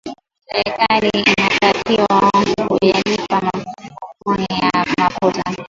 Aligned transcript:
serikali 0.49 1.09
inatakiwa 1.37 2.17
kuyalipa 2.67 3.41
makampuni 3.41 4.45
ya 4.73 4.85
mafuta 4.97 5.41